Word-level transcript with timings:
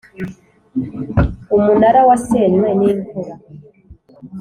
Umunara 1.55 2.01
wasenywe 2.09 2.69
n’imvura. 2.79 3.33